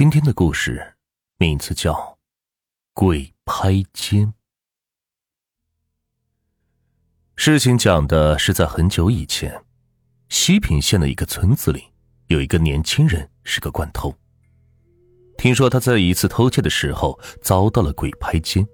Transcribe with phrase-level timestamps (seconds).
[0.00, 0.94] 今天的故事
[1.36, 1.92] 名字叫
[2.94, 4.28] 《鬼拍肩》。
[7.36, 9.62] 事情讲的是在很久以前，
[10.30, 11.84] 西平县的一个村子里，
[12.28, 14.16] 有一个年轻人是个惯偷。
[15.36, 18.66] 听说他在一次偷窃的时候遭到了鬼拍肩。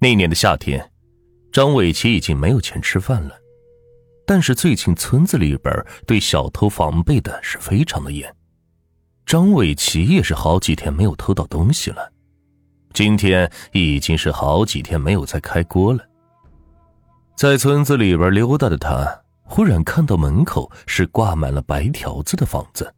[0.00, 0.90] 那年的夏天，
[1.52, 3.40] 张伟奇已经没有钱吃饭了，
[4.26, 5.72] 但是最近村子里边
[6.04, 8.34] 对小偷防备的是非常的严。
[9.28, 12.10] 张伟奇也是好几天没有偷到东西了，
[12.94, 16.02] 今天已经是好几天没有再开锅了。
[17.36, 19.06] 在村子里边溜达的他，
[19.42, 22.90] 忽然看到门口是挂满了白条子的房子。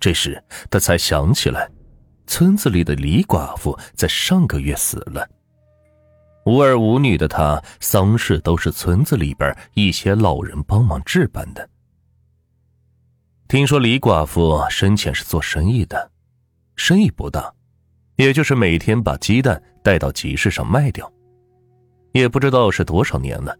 [0.00, 1.68] 这时他才想起来，
[2.26, 5.28] 村子里的李寡妇在上个月死了。
[6.46, 11.68] 无儿无女的他，丧事都是村子里边一些老人帮忙置办的。
[13.48, 16.10] 听说李寡妇生前是做生意的，
[16.74, 17.54] 生意不大，
[18.16, 21.10] 也就是每天把鸡蛋带到集市上卖掉。
[22.12, 23.56] 也不知道是多少年了，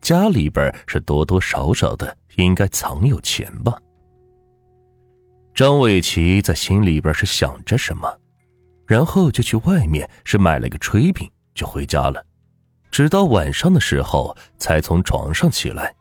[0.00, 3.76] 家里边是多多少少的应该藏有钱吧。
[5.52, 8.16] 张伟奇在心里边是想着什么，
[8.86, 12.24] 然后就去外面是买了个炊饼就回家了，
[12.88, 15.92] 直到晚上的时候才从床上起来。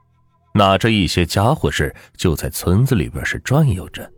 [0.53, 4.09] 拿着一些家伙事，就在村子里边是转悠着。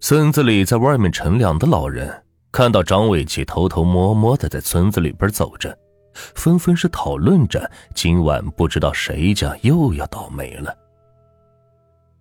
[0.00, 5.76] 村子里在外面乘凉的老人看到张伟奇偷偷摸摸的在村子里边走着，
[6.34, 10.76] 纷纷是讨论着今晚不知道谁家又要倒霉了。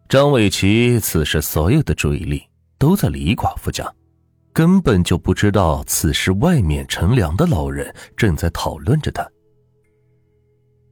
[0.10, 2.44] 张伟奇此时所有的注意力
[2.78, 3.92] 都在李寡妇家，
[4.52, 9.28] 根本就不知道此时外面乘凉的老人正在讨论着他。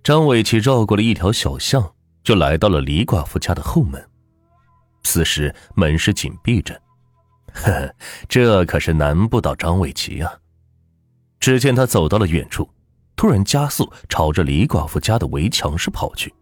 [0.04, 4.04] 张伟奇绕过了一条小巷，就来到了李寡妇家的后门。
[5.04, 6.74] 此时门是紧闭着，
[7.54, 7.96] 呵呵，
[8.28, 10.34] 这可是难不倒张伟奇啊！
[11.40, 12.68] 只见他走到了远处，
[13.16, 16.34] 突然加速朝着李寡妇家的围墙是跑去。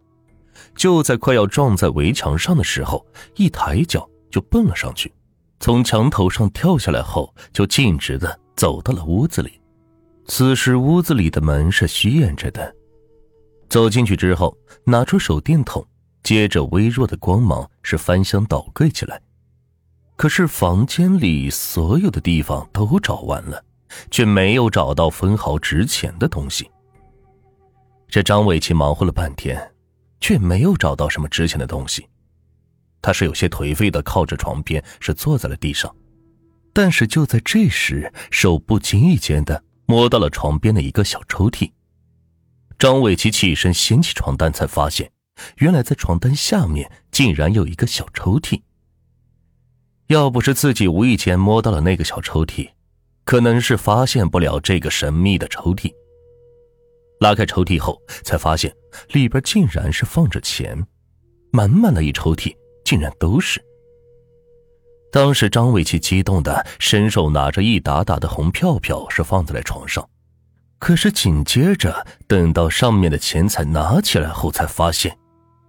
[0.76, 3.06] 就在快要撞在围墙上的时候，
[3.36, 5.12] 一抬脚就蹦了上去，
[5.60, 9.60] 从墙头上跳下来后，就径直的走到了屋子里。
[10.28, 12.74] 此时屋子里的门是虚掩着的。
[13.70, 15.86] 走进去之后，拿出手电筒，
[16.24, 19.22] 接着微弱的光芒是翻箱倒柜起来。
[20.16, 23.64] 可是房间里所有的地方都找完了，
[24.12, 26.70] 却没有找到分毫值钱的东西。
[28.08, 29.72] 这张伟奇忙活了半天，
[30.20, 32.08] 却没有找到什么值钱的东西。
[33.02, 35.96] 他是有些颓废的靠着床边是坐在了地上，
[36.74, 41.72] 但是就在这时，手不经意间的摸到了床边的一个小抽屉。
[42.80, 45.12] 张伟奇起身掀起床单，才发现，
[45.58, 48.62] 原来在床单下面竟然有一个小抽屉。
[50.08, 52.70] 要不是自己无意间摸到了那个小抽屉，
[53.26, 55.94] 可能是发现不了这个神秘的抽屉。
[57.20, 58.74] 拉开抽屉后，才发现
[59.10, 60.88] 里边竟然是放着钱，
[61.52, 63.62] 满满的一抽屉竟然都是。
[65.12, 70.10] 当时张伟奇激动的伸手拿着一沓沓的红票票，是放在了床上。
[70.80, 75.16] 可是紧接着，等到上面的钱财拿起来后，才发现，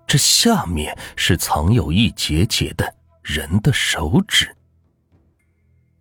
[0.06, 4.56] 这下面是藏有一节节的人的手指。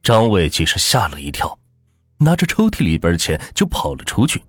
[0.03, 1.59] 张伟其实吓了一跳，
[2.20, 4.42] 拿着抽屉里边的钱就跑了出去。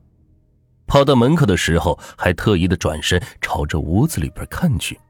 [0.87, 5.01] 跑到门口的时候，还特意的转身朝着屋子里边看去，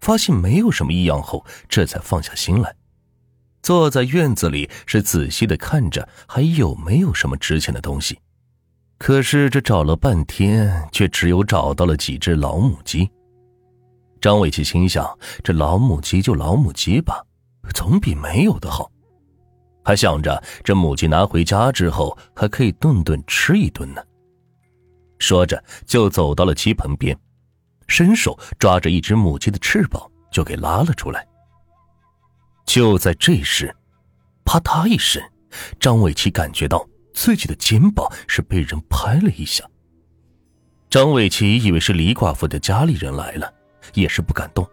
[0.00, 2.74] 发现没有什么异样后，这才放下心来，
[3.60, 8.18] 坐在院子里是仔细的看着还有没有什么值钱的东西。
[8.98, 13.08] 可是这找了半天，却只有找到了几只老母鸡。
[14.20, 17.24] 张伟奇心想：这老母鸡就老母鸡吧，
[17.72, 18.90] 总比没有的好。
[19.84, 24.02] 还想着这母鸡拿回家之后，还可以顿顿吃一顿呢。
[25.20, 27.16] 说着，就走到了鸡棚边，
[27.86, 31.26] 伸手抓着一只母鸡的翅膀，就给拉了出来。
[32.66, 33.74] 就在这时，
[34.44, 35.22] 啪嗒一声，
[35.78, 36.84] 张伟奇感觉到。
[37.18, 39.68] 自己的肩膀是被人拍了一下。
[40.88, 43.52] 张伟奇以为是李寡妇的家里人来了，
[43.94, 44.64] 也是不敢动。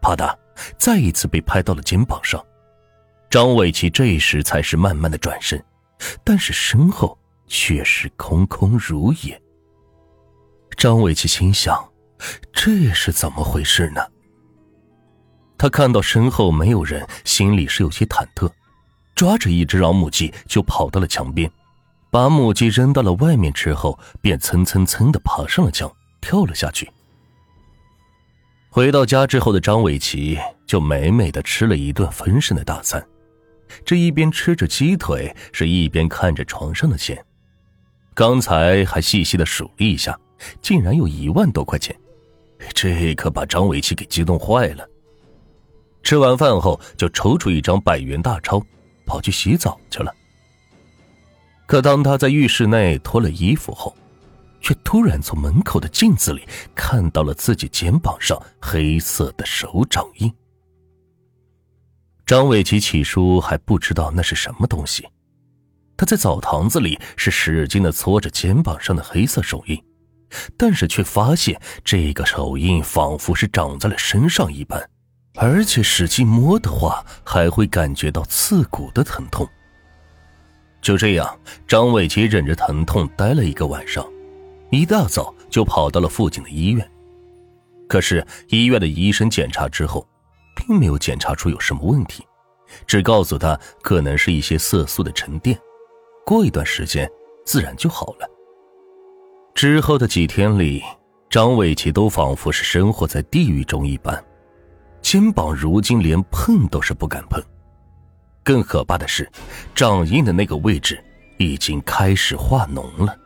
[0.00, 0.36] 啪嗒，
[0.76, 2.44] 再一次被拍到了肩膀上。
[3.30, 5.64] 张伟奇这时才是慢慢的转身，
[6.24, 7.16] 但是身后
[7.46, 9.40] 却是空空如也。
[10.76, 11.88] 张伟奇心想：
[12.52, 14.04] 这是怎么回事呢？
[15.56, 18.50] 他看到身后没有人，心里是有些忐忑。
[19.14, 21.50] 抓着一只老母鸡就跑到了墙边，
[22.10, 26.90] 把母鸡扔到了外面之后，便蹭蹭蹭的爬上了墙，跳了下去。
[28.70, 33.06] 回到家之后的张伟奇就美美的吃了一顿丰盛的大餐。
[33.84, 37.22] 这一边吃着鸡腿，是一边看着床上的钱。
[38.14, 40.18] 刚才还细细的数了一下，
[40.60, 41.94] 竟然有一万多块钱，
[42.74, 44.86] 这可把张伟奇给激动坏了。
[46.02, 48.62] 吃完饭后，就抽出一张百元大钞，
[49.12, 50.10] 跑去洗澡去了。
[51.66, 53.94] 可当他在浴室内脱了衣服后，
[54.58, 60.32] 却突然从门口的镜子里看到了自己肩膀上黑色的手掌印。
[62.24, 65.06] 张伟奇起初还不知道那是什么东西，
[65.94, 69.78] 他在澡堂子里是使劲的搓着肩膀上的黑色手印，
[70.56, 74.88] 但是却发现这个手印仿佛是长在了身上一般，
[75.34, 79.48] 而且使劲摸的话还会感觉到刺骨的疼痛。
[80.80, 84.06] 就这样，张伟奇忍着疼痛待了一个晚上，
[84.70, 86.86] 一大早就跑到了附近的医院。
[87.88, 90.06] 可是医院的医生检查之后，
[90.56, 92.26] 并没有检查出有什么问题，
[92.86, 95.58] 只告诉他可能是一些色素的沉淀，
[96.26, 97.08] 过一段时间
[97.44, 98.28] 自然就好了。
[99.54, 100.82] 之后的几天里，
[101.30, 104.22] 张伟奇都仿佛是生活在地狱中一般，
[105.02, 107.42] 肩膀如今连碰都是不敢碰。
[108.44, 109.30] 更可怕的是，
[109.74, 111.02] 掌印的那个位置
[111.38, 113.16] 已经开始化脓了，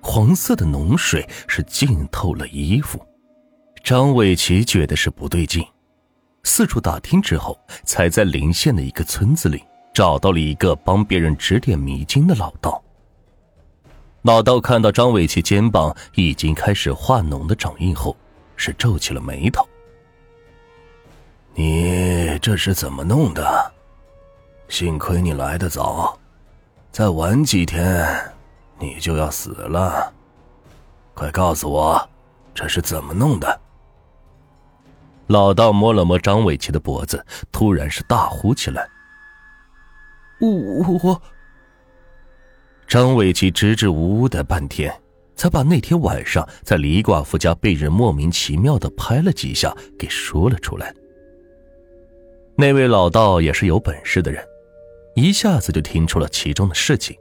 [0.00, 3.04] 黄色的脓水是浸透了衣服。
[3.82, 5.64] 张伟奇觉得是不对劲，
[6.44, 9.62] 四处打听之后，才在临县的一个村子里
[9.92, 12.82] 找到了一个帮别人指点迷津的老道。
[14.22, 18.14] 老道看到张伟奇肩膀已经开始化脓的掌印后，
[18.54, 19.66] 是皱起了眉头
[21.60, 23.72] ：“你这是怎么弄的？”
[24.68, 26.18] 幸亏你来的早，
[26.90, 28.08] 再晚几天，
[28.78, 30.10] 你就要死了。
[31.12, 32.08] 快告诉我，
[32.54, 33.60] 这是怎么弄的？
[35.26, 37.22] 老道摸了摸张伟奇的脖子，
[37.52, 38.88] 突然是大呼起来
[40.40, 40.48] ：“我
[41.02, 41.22] 我！”
[42.88, 44.98] 张伟奇支支吾吾的半天，
[45.36, 50.94] 才把那天晚上在李寡妇家被人莫名其妙的拍了几下给说了出来。
[52.60, 54.44] 那位老道也是有本事的人。
[55.14, 57.16] 一下子就听出了其中的事情，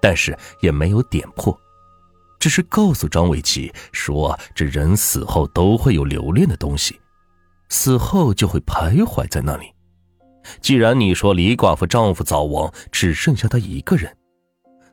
[0.00, 1.52] 但是也没有点破，
[2.38, 7.00] 只是告诉张伟奇说：“这人死后都会有留恋的东西，
[7.70, 9.66] 死后就会徘徊在那里。
[10.60, 14.16] 既然你说李寡妇丈夫早亡，只剩下她一个人，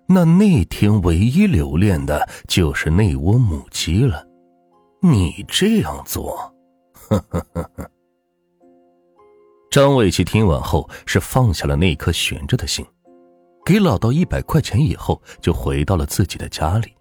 [0.08, 4.26] 那那天唯一留恋的就是那窝母鸡了。
[5.04, 6.52] 你这样做，
[7.08, 7.90] 呵呵呵呵。”
[9.72, 12.84] 张伟奇听完后是放下了那颗悬着的心，
[13.64, 16.92] 给老道一百块钱以后，就回到了自己的家里。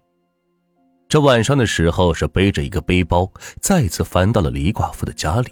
[1.07, 3.27] 这晚上的时候是背着一个背包，
[3.59, 5.51] 再次翻到了李寡妇的家里。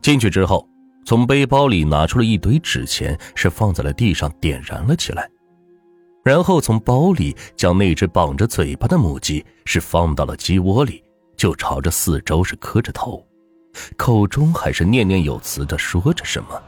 [0.00, 0.64] 进去之后，
[1.04, 5.28] 从背包里拿出了一堆纸钱，是放在了地上点燃了起来，
[6.22, 11.02] 然后从包里将那只绑着嘴巴的母鸡是放到了鸡窝里，
[11.36, 13.26] 就朝着四周是磕着头。
[13.96, 16.62] 口中还是念念有词的说着什么。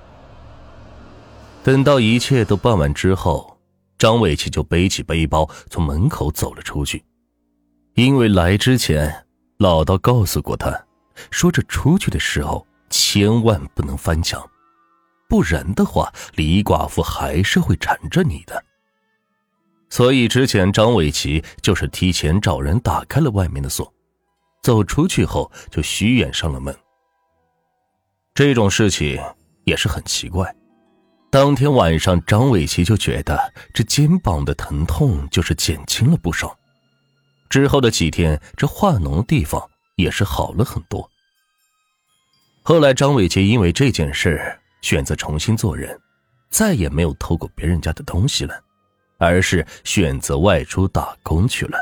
[1.63, 3.59] 等到一切都办完之后，
[3.99, 7.05] 张伟奇就背起背包从门口走了出去。
[7.95, 9.27] 因为来之前，
[9.59, 10.87] 老道告诉过他，
[11.31, 14.43] 说着出去的时候千万不能翻墙，
[15.29, 18.65] 不然的话，李寡妇还是会缠着你的。
[19.91, 23.93] 所以之前张伟奇就是提前找人打开了外面的锁，
[24.63, 26.75] 走出去后就虚掩上了门。
[28.35, 29.21] 这种事情
[29.65, 30.55] 也是很奇怪。
[31.31, 36.57] 当天晚上，张伟奇就觉得这肩膀的疼痛就是减轻了不少。
[37.51, 39.63] 之后的几天，这化脓的地方
[39.97, 41.09] 也是好了很多。
[42.63, 45.99] 后来，张伟奇因为这件事选择重新做人，
[46.49, 48.59] 再也没有偷过别人家的东西了，
[49.19, 51.79] 而是选择外出打工去了。